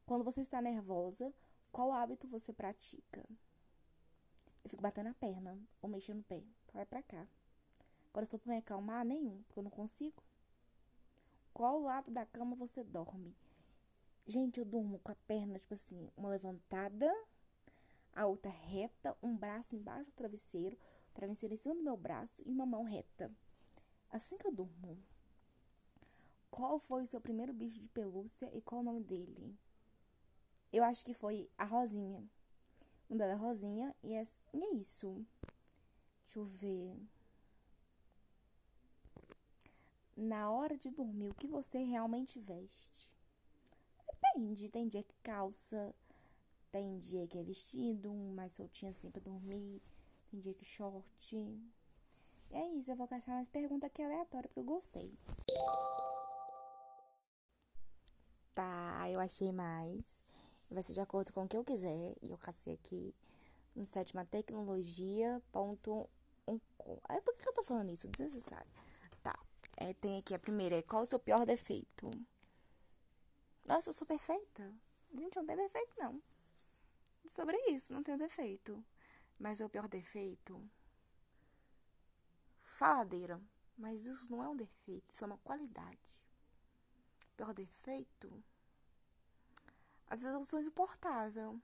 Quando 0.08 0.24
você 0.24 0.40
está 0.40 0.62
nervosa, 0.62 1.34
qual 1.70 1.92
hábito 1.92 2.30
você 2.30 2.54
pratica? 2.54 3.26
Eu 4.64 4.70
fico 4.70 4.82
batendo 4.82 5.10
a 5.10 5.14
perna 5.14 5.60
ou 5.82 5.90
mexendo 5.90 6.20
no 6.20 6.24
pé. 6.24 6.42
Vai 6.74 6.86
pra 6.86 7.04
cá. 7.04 7.28
Agora, 8.10 8.26
for 8.26 8.40
pra 8.40 8.54
me 8.54 8.60
acalmar, 8.60 9.04
nenhum, 9.04 9.44
porque 9.44 9.60
eu 9.60 9.64
não 9.64 9.70
consigo. 9.70 10.24
Qual 11.54 11.82
lado 11.82 12.10
da 12.10 12.26
cama 12.26 12.56
você 12.56 12.86
dorme? 12.86 13.36
Gente, 14.26 14.62
eu 14.62 14.66
durmo 14.66 14.98
com 15.00 15.12
a 15.12 15.16
perna, 15.28 15.60
tipo 15.60 15.74
assim, 15.74 16.10
uma 16.16 16.30
levantada, 16.30 17.14
a 18.14 18.26
outra 18.26 18.50
reta, 18.50 19.18
um 19.22 19.36
braço 19.36 19.76
embaixo 19.76 20.06
do 20.06 20.14
travesseiro, 20.14 20.78
o 21.10 21.14
travesseiro 21.14 21.54
em 21.54 21.58
cima 21.58 21.76
do 21.76 21.84
meu 21.84 21.98
braço 21.98 22.42
e 22.46 22.50
uma 22.50 22.66
mão 22.66 22.84
reta. 22.84 23.30
Assim 24.10 24.38
que 24.38 24.48
eu 24.48 24.54
durmo. 24.54 24.98
Qual 26.50 26.80
foi 26.80 27.04
o 27.04 27.08
seu 27.08 27.20
primeiro 27.20 27.52
bicho 27.52 27.82
de 27.82 27.90
pelúcia 27.90 28.50
e 28.56 28.62
qual 28.62 28.80
o 28.80 28.86
nome 28.86 29.02
dele? 29.02 29.60
Eu 30.72 30.84
acho 30.84 31.06
que 31.06 31.14
foi 31.14 31.50
a 31.58 31.64
Rosinha. 31.64 32.20
O 33.10 33.14
nome 33.14 33.20
dela 33.20 33.34
é 33.34 33.36
Rosinha 33.36 33.96
e 34.04 34.14
é, 34.14 34.24
e 34.54 34.64
é 34.64 34.74
isso. 34.76 35.26
Deixa 36.26 36.40
eu 36.40 36.46
ver. 36.46 36.96
Na 40.16 40.52
hora 40.52 40.78
de 40.78 40.90
dormir, 40.90 41.30
o 41.30 41.36
que 41.36 41.48
você 41.48 41.84
realmente 41.84 42.40
veste? 42.40 43.10
Depende. 44.08 44.70
Tem 44.70 44.88
dia 44.88 45.04
que 45.04 45.16
calça, 45.24 45.96
tem 46.72 46.98
dia 47.00 47.28
que 47.28 47.38
é 47.38 47.44
vestido, 47.44 48.12
mais 48.12 48.54
soltinho 48.54 48.92
assim 48.92 49.10
pra 49.10 49.22
dormir. 49.22 49.82
Tem 50.30 50.40
dia 50.40 50.54
que 50.54 50.66
short. 50.66 51.36
E 51.36 52.56
é 52.56 52.68
isso, 52.74 52.92
eu 52.92 52.96
vou 52.96 53.08
caçar 53.08 53.36
mais 53.36 53.48
perguntas 53.48 53.88
aqui 53.88 54.02
aleatórias 54.02 54.48
porque 54.48 54.60
eu 54.60 54.64
gostei. 54.64 55.14
Tá, 58.54 59.10
eu 59.10 59.20
achei 59.20 59.52
mais. 59.52 60.27
Vai 60.70 60.84
ser 60.84 60.94
de 60.94 61.02
acordo 61.02 61.32
com 61.34 61.44
o 61.44 61.48
que 61.48 61.58
eu 61.58 61.64
quiser. 61.64 62.16
E 62.22 62.30
eu 62.32 62.38
cacei 62.38 62.74
aqui 62.74 63.14
no 63.76 63.86
sétima 63.86 64.28
com. 65.52 66.08
Aí 67.08 67.22
por 67.22 67.36
que 67.36 67.48
eu 67.48 67.54
tô 67.54 67.64
falando 67.64 67.92
isso? 67.92 68.08
Desnecessário. 68.08 68.72
Tá. 69.22 69.38
É, 69.76 69.94
tem 69.94 70.18
aqui 70.18 70.34
a 70.34 70.40
primeira, 70.40 70.76
é 70.76 70.82
qual 70.82 71.04
o 71.04 71.06
seu 71.06 71.20
pior 71.20 71.46
defeito? 71.46 72.10
Nossa, 73.68 73.90
eu 73.90 73.94
sou 73.94 74.08
perfeita. 74.08 74.74
Gente, 75.14 75.36
não 75.36 75.46
tem 75.46 75.56
defeito, 75.56 75.94
não. 75.98 76.22
Sobre 77.30 77.58
isso, 77.70 77.94
não 77.94 78.04
tenho 78.04 78.18
defeito. 78.18 78.84
Mas 79.38 79.62
é 79.62 79.66
o 79.66 79.70
pior 79.70 79.88
defeito. 79.88 80.62
Faladeira. 82.64 83.42
Mas 83.78 84.06
isso 84.06 84.32
não 84.32 84.44
é 84.44 84.50
um 84.50 84.56
defeito, 84.56 85.14
isso 85.14 85.24
é 85.24 85.28
uma 85.28 85.38
qualidade. 85.38 86.20
Pior 87.36 87.54
defeito. 87.54 88.44
Às 90.08 90.22
vezes 90.22 90.36
eu 90.36 90.44
sou 90.44 90.60
insuportável. 90.60 91.60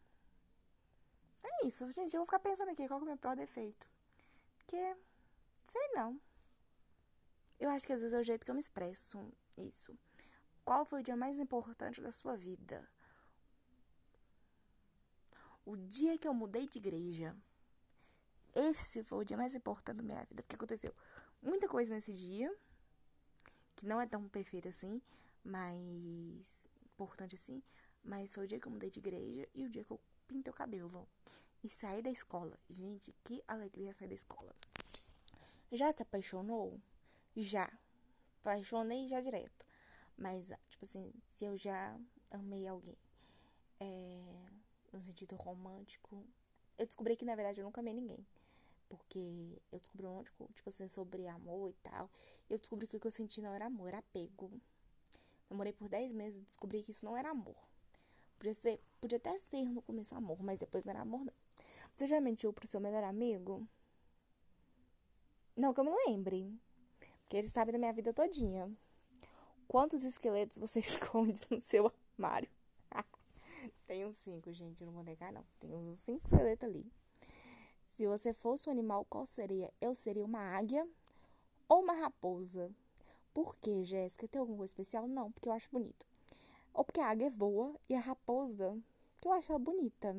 É 1.43 1.67
isso, 1.67 1.89
gente. 1.91 2.13
Eu 2.13 2.19
vou 2.19 2.25
ficar 2.25 2.39
pensando 2.39 2.69
aqui 2.69 2.88
qual 2.88 3.00
é 3.00 3.03
o 3.03 3.05
meu 3.05 3.17
pior 3.17 3.35
defeito. 3.35 3.88
Porque, 4.57 4.95
sei 5.71 5.88
não. 5.93 6.19
Eu 7.59 7.69
acho 7.69 7.85
que 7.85 7.93
às 7.93 8.01
vezes 8.01 8.13
é 8.13 8.19
o 8.19 8.23
jeito 8.23 8.45
que 8.45 8.51
eu 8.51 8.55
me 8.55 8.62
expresso. 8.62 9.31
Isso. 9.57 9.97
Qual 10.65 10.85
foi 10.85 11.01
o 11.01 11.03
dia 11.03 11.15
mais 11.15 11.39
importante 11.39 12.01
da 12.01 12.12
sua 12.12 12.35
vida? 12.35 12.88
O 15.65 15.77
dia 15.77 16.17
que 16.17 16.27
eu 16.27 16.33
mudei 16.33 16.67
de 16.67 16.77
igreja. 16.77 17.35
Esse 18.53 19.03
foi 19.03 19.19
o 19.19 19.23
dia 19.23 19.38
mais 19.38 19.55
importante 19.55 19.97
da 19.97 20.03
minha 20.03 20.23
vida. 20.25 20.43
Porque 20.43 20.55
aconteceu 20.55 20.93
muita 21.41 21.67
coisa 21.67 21.93
nesse 21.93 22.13
dia. 22.13 22.53
Que 23.75 23.85
não 23.85 24.00
é 24.00 24.05
tão 24.05 24.27
perfeito 24.27 24.67
assim. 24.67 25.01
Mas. 25.43 26.65
Importante 26.93 27.35
assim. 27.35 27.63
Mas 28.03 28.33
foi 28.33 28.45
o 28.45 28.48
dia 28.48 28.60
que 28.60 28.67
eu 28.67 28.72
mudei 28.72 28.89
de 28.89 29.00
igreja 29.00 29.48
e 29.53 29.63
o 29.63 29.69
dia 29.69 29.83
que 29.83 29.91
eu 29.91 30.00
pintei 30.27 30.51
o 30.51 30.55
cabelo. 30.55 31.07
E 31.63 31.69
saí 31.69 32.01
da 32.01 32.10
escola. 32.10 32.60
Gente, 32.69 33.15
que 33.24 33.43
alegria 33.48 33.93
sair 33.93 34.10
da 34.10 34.13
escola. 34.13 34.53
Já 35.72 35.91
se 35.91 36.03
apaixonou? 36.03 36.79
Já. 37.36 37.72
Apaixonei 38.41 39.07
já 39.07 39.22
direto. 39.22 39.65
Mas, 40.17 40.51
tipo 40.69 40.83
assim, 40.83 41.13
se 41.27 41.45
eu 41.45 41.57
já 41.57 41.98
amei 42.31 42.67
alguém 42.67 42.98
é, 43.79 44.22
no 44.91 45.01
sentido 45.01 45.36
romântico, 45.36 46.25
eu 46.77 46.86
descobri 46.86 47.15
que 47.15 47.25
na 47.25 47.36
verdade 47.36 47.60
eu 47.60 47.65
nunca 47.65 47.81
amei 47.81 47.93
ninguém. 47.93 48.25
Porque 48.89 49.60
eu 49.72 49.79
descobri 49.79 50.05
um 50.05 50.15
monte 50.15 50.31
de 50.31 50.53
tipo 50.53 50.69
assim, 50.69 50.88
sobre 50.88 51.27
amor 51.27 51.72
e 51.72 51.74
tal. 51.81 52.10
Eu 52.50 52.57
descobri 52.60 52.88
que 52.88 52.98
o 52.98 53.00
que 53.00 53.07
eu 53.07 53.12
senti 53.12 53.41
não 53.41 53.53
era 53.53 53.65
amor, 53.65 53.88
era 53.88 54.00
apego. 54.00 54.51
Namorei 55.50 55.74
por 55.74 55.89
10 55.89 56.12
meses 56.12 56.39
e 56.39 56.45
descobri 56.45 56.83
que 56.83 56.91
isso 56.91 57.05
não 57.05 57.17
era 57.17 57.29
amor. 57.29 57.55
Podia, 58.43 58.53
ser, 58.53 58.81
podia 59.00 59.17
até 59.17 59.38
ser 59.38 59.63
no 59.69 59.81
começo 59.81 60.13
amor, 60.13 60.43
mas 60.43 60.59
depois 60.59 60.83
não 60.83 60.91
era 60.91 61.00
amor, 61.00 61.23
não. 61.23 61.31
Você 61.95 62.05
já 62.05 62.19
mentiu 62.19 62.51
pro 62.51 62.67
seu 62.67 62.77
melhor 62.77 63.01
amigo? 63.01 63.65
Não 65.55 65.73
que 65.73 65.79
eu 65.79 65.85
me 65.85 65.91
lembre. 66.05 66.53
Porque 67.21 67.38
ele 67.38 67.47
sabe 67.47 67.71
da 67.71 67.77
minha 67.77 67.93
vida 67.93 68.13
todinha. 68.13 68.69
Quantos 69.65 70.03
esqueletos 70.03 70.57
você 70.57 70.81
esconde 70.83 71.39
no 71.50 71.62
seu 71.62 71.89
armário? 72.17 72.50
Tem 73.88 74.05
uns 74.05 74.17
cinco, 74.17 74.51
gente, 74.51 74.83
não 74.83 74.91
vou 74.91 75.05
negar, 75.05 75.31
não. 75.31 75.45
Tem 75.62 75.73
uns 75.73 75.85
cinco 76.00 76.25
esqueletos 76.25 76.67
ali. 76.67 76.85
Se 77.88 78.05
você 78.05 78.33
fosse 78.33 78.67
um 78.67 78.73
animal, 78.73 79.05
qual 79.05 79.25
seria? 79.25 79.73
Eu 79.79 79.95
seria 79.95 80.25
uma 80.25 80.41
águia 80.57 80.85
ou 81.69 81.81
uma 81.81 81.93
raposa. 81.93 82.69
Por 83.33 83.55
quê, 83.55 83.85
Jéssica? 83.85 84.27
Tem 84.27 84.45
coisa 84.45 84.65
especial? 84.65 85.07
Não, 85.07 85.31
porque 85.31 85.47
eu 85.47 85.53
acho 85.53 85.69
bonito. 85.71 86.05
Ou 86.74 86.84
porque 86.84 87.00
a 87.00 87.10
águia 87.10 87.30
voa 87.30 87.75
e 87.88 87.96
a 87.96 88.00
raposa, 88.00 88.77
que 89.22 89.27
eu 89.27 89.32
acho 89.32 89.51
ela 89.51 89.60
bonita. 89.60 90.15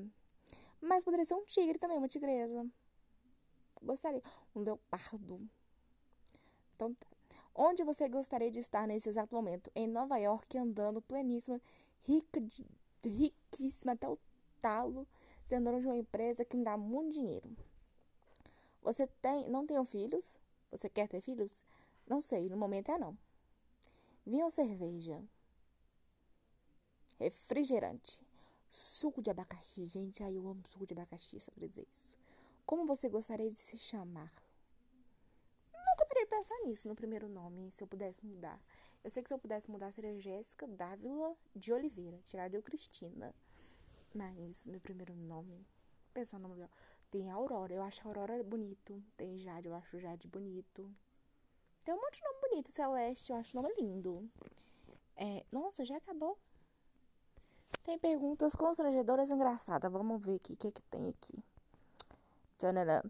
Mas 0.80 1.04
poderia 1.04 1.24
ser 1.24 1.34
um 1.34 1.44
tigre 1.44 1.78
também, 1.78 1.98
uma 1.98 2.08
tigresa. 2.08 2.66
Gostaria. 3.82 4.22
Um 4.54 4.60
leopardo. 4.60 5.40
Então, 6.74 6.94
tá. 6.94 7.06
Onde 7.54 7.84
você 7.84 8.08
gostaria 8.08 8.50
de 8.50 8.58
estar 8.58 8.86
nesse 8.86 9.08
exato 9.08 9.34
momento? 9.34 9.70
Em 9.74 9.86
Nova 9.86 10.18
York, 10.18 10.58
andando 10.58 11.00
pleníssima, 11.00 11.60
rica 12.02 12.40
de, 12.40 12.66
riquíssima 13.02 13.92
até 13.92 14.08
o 14.08 14.18
talo, 14.60 15.06
sendo 15.44 15.66
dona 15.66 15.80
de 15.80 15.86
uma 15.86 15.96
empresa 15.96 16.44
que 16.44 16.56
me 16.56 16.64
dá 16.64 16.76
muito 16.76 17.14
dinheiro. 17.14 17.48
Você 18.82 19.06
tem, 19.06 19.48
não 19.48 19.64
tem 19.64 19.82
filhos? 19.84 20.38
Você 20.70 20.88
quer 20.88 21.08
ter 21.08 21.20
filhos? 21.20 21.62
Não 22.08 22.20
sei, 22.20 22.48
no 22.48 22.56
momento 22.56 22.90
é 22.90 22.98
não. 22.98 23.16
Vinho 24.26 24.44
ou 24.44 24.50
cerveja? 24.50 25.22
Refrigerante. 27.18 28.20
Suco 28.68 29.22
de 29.22 29.30
abacaxi. 29.30 29.86
Gente, 29.86 30.22
ai, 30.22 30.36
eu 30.36 30.48
amo 30.48 30.66
suco 30.66 30.86
de 30.86 30.92
abacaxi, 30.92 31.38
só 31.38 31.50
queria 31.52 31.68
dizer 31.68 31.86
isso. 31.92 32.18
Como 32.66 32.86
você 32.86 33.08
gostaria 33.08 33.48
de 33.48 33.58
se 33.58 33.76
chamar? 33.76 34.32
Nunca 35.72 36.06
parei 36.06 36.26
pensar 36.26 36.58
nisso 36.64 36.88
no 36.88 36.94
primeiro 36.94 37.28
nome, 37.28 37.70
se 37.70 37.84
eu 37.84 37.88
pudesse 37.88 38.24
mudar. 38.24 38.60
Eu 39.02 39.10
sei 39.10 39.22
que 39.22 39.28
se 39.28 39.34
eu 39.34 39.38
pudesse 39.38 39.70
mudar 39.70 39.92
seria 39.92 40.18
Jéssica 40.18 40.66
Dávila 40.66 41.36
de 41.54 41.72
Oliveira, 41.72 42.18
tirar 42.24 42.48
de 42.48 42.56
eu 42.56 42.62
Cristina. 42.62 43.34
Mas 44.14 44.64
meu 44.64 44.80
primeiro 44.80 45.14
nome, 45.14 45.66
pensar 46.12 46.38
no 46.38 46.48
nome 46.48 46.66
tem 47.10 47.30
Aurora, 47.30 47.72
eu 47.72 47.82
acho 47.82 48.06
Aurora 48.08 48.42
bonito. 48.42 49.00
Tem 49.16 49.38
Jade, 49.38 49.68
eu 49.68 49.74
acho 49.74 50.00
Jade 50.00 50.26
bonito. 50.26 50.92
Tem 51.84 51.94
um 51.94 52.00
monte 52.00 52.18
de 52.18 52.24
nome 52.24 52.40
bonito. 52.40 52.72
Celeste, 52.72 53.30
eu 53.30 53.36
acho 53.36 53.56
o 53.56 53.62
nome 53.62 53.72
lindo. 53.76 54.28
É, 55.14 55.44
nossa, 55.52 55.84
já 55.84 55.96
acabou? 55.96 56.36
Tem 57.82 57.98
perguntas 57.98 58.54
constrangedoras 58.54 59.30
engraçadas. 59.30 59.90
Vamos 59.90 60.24
ver 60.24 60.36
aqui 60.36 60.52
o 60.54 60.56
que, 60.56 60.68
é 60.68 60.70
que 60.70 60.82
tem 60.82 61.08
aqui. 61.08 61.44
Tchanana. 62.58 63.04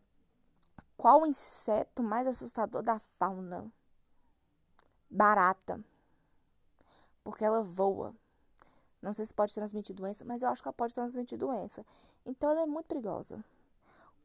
Qual 0.96 1.22
o 1.22 1.26
inseto 1.26 2.02
mais 2.02 2.26
assustador 2.26 2.82
da 2.82 2.98
fauna? 3.18 3.70
Barata. 5.10 5.80
Porque 7.22 7.44
ela 7.44 7.62
voa. 7.62 8.14
Não 9.00 9.12
sei 9.12 9.26
se 9.26 9.34
pode 9.34 9.54
transmitir 9.54 9.94
doença, 9.94 10.24
mas 10.24 10.42
eu 10.42 10.48
acho 10.48 10.62
que 10.62 10.68
ela 10.68 10.72
pode 10.72 10.94
transmitir 10.94 11.38
doença. 11.38 11.84
Então 12.24 12.50
ela 12.50 12.62
é 12.62 12.66
muito 12.66 12.86
perigosa. 12.86 13.44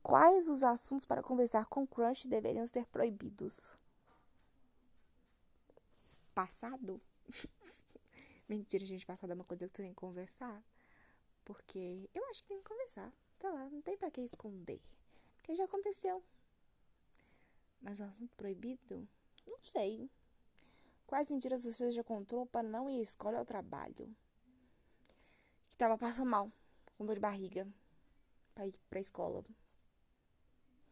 Quais 0.01 0.48
os 0.48 0.63
assuntos 0.63 1.05
para 1.05 1.22
conversar 1.22 1.65
com 1.65 1.86
crush 1.86 2.27
deveriam 2.27 2.65
ser 2.65 2.86
proibidos? 2.86 3.77
Passado? 6.34 7.01
Mentira, 8.50 8.86
gente, 8.86 9.06
passado 9.06 9.32
é 9.32 9.36
uma 9.36 9.46
coisa 9.46 9.68
que 9.68 9.77
você 9.77 9.84
tem 9.84 9.94
que 9.94 10.00
conversar. 10.00 10.63
Porque 11.46 12.10
eu 12.13 12.25
acho 12.29 12.41
que 12.41 12.50
tem 12.50 12.58
que 12.58 12.68
conversar. 12.68 13.13
Sei 13.39 13.50
lá, 13.50 13.70
não 13.70 13.82
tem 13.82 13.96
pra 13.96 14.10
que 14.10 14.22
esconder. 14.22 14.82
Porque 15.38 15.56
já 15.56 15.65
aconteceu. 15.65 16.24
Mas 17.79 18.00
o 18.00 18.03
assunto 18.03 18.36
proibido? 18.36 19.08
Não 19.46 19.62
sei. 19.62 20.10
Quais 21.06 21.29
mentiras 21.29 21.63
você 21.63 21.91
já 21.91 22.03
contou 22.03 22.46
para 22.48 22.68
não 22.68 22.89
ir 22.89 23.00
à 23.00 23.03
escola 23.03 23.38
ao 23.38 23.46
trabalho? 23.46 24.13
tava 25.77 25.98
passando 25.98 26.29
mal, 26.29 26.51
com 26.98 27.06
dor 27.06 27.15
de 27.15 27.22
barriga, 27.22 27.65
pra 28.53 28.68
ir 28.68 28.74
pra 28.89 29.00
escola. 29.00 29.46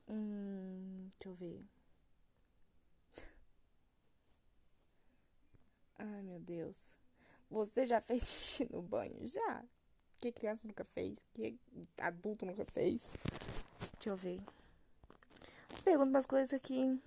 Hum, 0.07 1.09
deixa 1.19 1.29
eu 1.29 1.33
ver. 1.33 1.65
Ai, 5.99 6.21
meu 6.23 6.39
Deus. 6.39 6.95
Você 7.49 7.85
já 7.85 8.01
fez 8.01 8.23
xixi 8.27 8.67
no 8.71 8.81
banho? 8.81 9.25
Já. 9.27 9.63
Que 10.19 10.31
criança 10.31 10.67
nunca 10.67 10.83
fez? 10.83 11.23
Que 11.33 11.57
adulto 11.97 12.45
nunca 12.45 12.65
fez? 12.65 13.11
Deixa 13.93 14.09
eu 14.09 14.15
ver. 14.15 14.41
Pergunta 15.83 16.09
umas 16.09 16.25
coisas 16.25 16.53
aqui. 16.53 16.99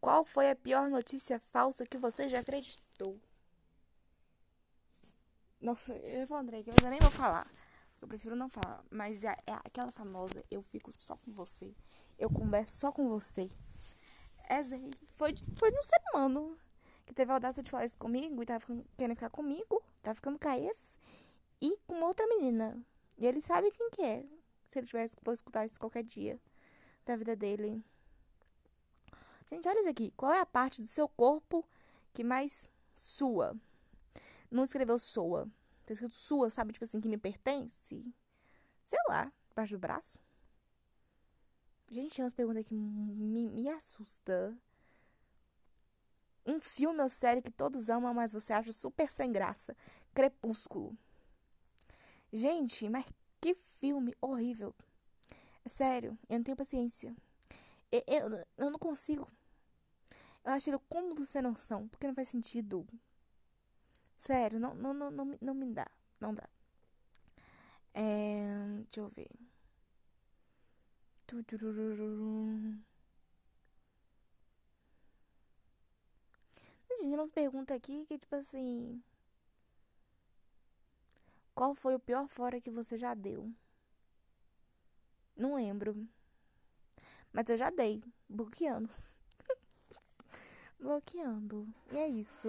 Qual 0.00 0.24
foi 0.24 0.50
a 0.50 0.56
pior 0.56 0.90
notícia 0.90 1.40
falsa 1.50 1.86
que 1.86 1.96
você 1.96 2.28
já 2.28 2.40
acreditou? 2.40 3.18
Nossa, 5.60 5.94
eu 5.94 6.34
André, 6.34 6.62
que 6.62 6.70
eu 6.70 6.90
nem 6.90 7.00
vou 7.00 7.10
falar. 7.10 7.50
Eu 8.02 8.06
prefiro 8.06 8.36
não 8.36 8.50
falar. 8.50 8.84
Mas 8.90 9.24
é, 9.24 9.34
é, 9.46 9.52
aquela 9.64 9.90
famosa, 9.90 10.44
eu 10.50 10.60
fico 10.60 10.92
só 10.98 11.16
com 11.16 11.32
você. 11.32 11.74
Eu 12.18 12.28
converso 12.28 12.76
só 12.76 12.92
com 12.92 13.08
você. 13.08 13.48
Essa 14.46 14.74
aí 14.74 14.90
foi, 15.14 15.34
foi 15.56 15.70
no 15.70 15.82
ser 15.82 16.02
humano 16.12 16.58
que 17.06 17.14
teve 17.14 17.30
a 17.30 17.34
audácia 17.34 17.62
de 17.62 17.70
falar 17.70 17.84
isso 17.84 17.98
comigo 17.98 18.42
e 18.42 18.46
tava 18.46 18.60
ficando, 18.60 18.84
querendo 18.96 19.16
ficar 19.16 19.30
comigo. 19.30 19.82
Tava 20.02 20.14
ficando 20.14 20.38
com 20.38 20.48
a 20.48 20.58
ex 20.58 20.98
e 21.60 21.78
com 21.86 22.00
outra 22.02 22.26
menina. 22.26 22.80
E 23.18 23.26
ele 23.26 23.40
sabe 23.40 23.70
quem 23.70 23.90
que 23.90 24.02
é. 24.02 24.24
Se 24.66 24.78
ele 24.78 24.86
tivesse 24.86 25.16
for 25.22 25.32
escutar 25.32 25.64
isso 25.64 25.78
qualquer 25.78 26.02
dia 26.02 26.40
da 27.04 27.16
vida 27.16 27.36
dele. 27.36 27.84
Gente, 29.46 29.68
olha 29.68 29.80
isso 29.80 29.88
aqui. 29.88 30.12
Qual 30.16 30.32
é 30.32 30.40
a 30.40 30.46
parte 30.46 30.80
do 30.80 30.88
seu 30.88 31.08
corpo 31.08 31.66
que 32.12 32.24
mais 32.24 32.70
sua? 32.92 33.56
Não 34.50 34.62
escreveu 34.62 34.98
soa. 34.98 35.48
Tá 35.84 35.92
escrito 35.92 36.14
sua, 36.14 36.48
sabe? 36.48 36.72
Tipo 36.72 36.84
assim, 36.84 37.00
que 37.00 37.08
me 37.08 37.18
pertence. 37.18 38.04
Sei 38.84 38.98
lá, 39.08 39.30
debaixo 39.48 39.74
do 39.74 39.78
braço. 39.78 40.18
Gente, 41.90 42.16
tem 42.16 42.24
umas 42.24 42.32
perguntas 42.32 42.64
que 42.64 42.74
me, 42.74 43.48
me 43.50 43.68
assusta. 43.68 44.56
Um 46.46 46.60
filme 46.60 47.00
ou 47.00 47.08
série 47.08 47.40
que 47.40 47.50
todos 47.50 47.88
amam, 47.88 48.12
mas 48.12 48.32
você 48.32 48.52
acha 48.52 48.72
super 48.72 49.10
sem 49.10 49.32
graça. 49.32 49.76
Crepúsculo. 50.12 50.96
Gente, 52.32 52.88
mas 52.88 53.06
que 53.40 53.56
filme 53.80 54.14
horrível. 54.20 54.74
É 55.64 55.68
sério, 55.68 56.18
eu 56.28 56.36
não 56.36 56.44
tenho 56.44 56.56
paciência. 56.56 57.14
Eu, 57.90 58.02
eu, 58.06 58.46
eu 58.58 58.70
não 58.70 58.78
consigo. 58.78 59.28
Eu 60.44 60.52
acho 60.52 60.68
ele 60.68 60.78
como 60.88 61.14
do 61.14 61.24
sem 61.24 61.40
noção, 61.40 61.88
porque 61.88 62.06
não 62.06 62.14
faz 62.14 62.28
sentido. 62.28 62.86
Sério, 64.18 64.60
não, 64.60 64.74
não, 64.74 64.92
não, 64.92 65.10
não, 65.10 65.38
não 65.40 65.54
me 65.54 65.66
dá. 65.72 65.86
Não 66.20 66.34
dá. 66.34 66.48
É, 67.94 68.82
deixa 68.84 69.00
eu 69.00 69.08
ver. 69.08 69.30
Gente, 77.00 77.14
umas 77.14 77.30
perguntas 77.30 77.76
aqui 77.76 78.04
que, 78.06 78.18
tipo 78.18 78.34
assim. 78.36 79.02
Qual 81.54 81.74
foi 81.74 81.94
o 81.94 82.00
pior 82.00 82.26
fora 82.28 82.60
que 82.60 82.70
você 82.70 82.96
já 82.96 83.14
deu? 83.14 83.52
Não 85.36 85.56
lembro. 85.56 86.06
Mas 87.32 87.48
eu 87.48 87.56
já 87.56 87.70
dei. 87.70 88.02
Bloqueando. 88.28 88.88
Bloqueando. 90.78 91.66
E 91.92 91.96
é 91.96 92.08
isso. 92.08 92.48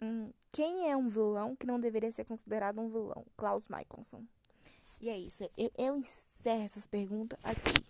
Hum, 0.00 0.26
quem 0.52 0.90
é 0.90 0.96
um 0.96 1.08
vilão 1.08 1.56
que 1.56 1.66
não 1.66 1.80
deveria 1.80 2.12
ser 2.12 2.24
considerado 2.24 2.80
um 2.80 2.88
vilão? 2.88 3.26
Klaus 3.36 3.68
Michelson. 3.68 4.24
E 5.00 5.08
é 5.08 5.18
isso. 5.18 5.48
Eu, 5.56 5.70
eu 5.76 5.96
encerro 5.96 6.64
essas 6.64 6.86
perguntas 6.86 7.38
aqui. 7.42 7.84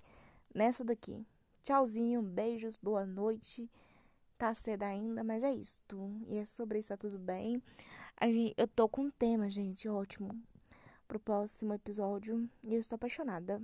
Nessa 0.55 0.85
daqui. 0.85 1.27
Tchauzinho, 1.65 2.23
beijos, 2.23 2.77
boa 2.77 3.05
noite. 3.05 3.69
Tá 4.39 4.55
cedo 4.55 4.85
ainda, 4.85 5.25
mas 5.25 5.43
é 5.43 5.51
isso. 5.51 5.83
E 6.29 6.39
é 6.39 6.45
sobre 6.45 6.79
isso, 6.79 6.91
tá 6.91 6.97
tudo 6.97 7.19
bem. 7.19 7.61
Eu 8.57 8.69
tô 8.69 8.89
com 8.89 9.03
um 9.03 9.11
tema, 9.11 9.51
gente, 9.51 9.89
ótimo. 9.89 10.31
Pro 11.09 11.19
próximo 11.19 11.75
episódio. 11.75 12.49
E 12.63 12.75
eu 12.75 12.81
estou 12.81 12.95
apaixonada. 12.95 13.61